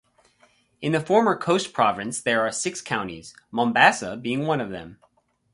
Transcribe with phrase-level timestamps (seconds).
[0.81, 4.97] In the former Coast Province there are six counties, Mombasa being one of them.